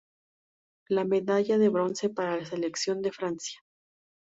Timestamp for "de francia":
3.03-3.59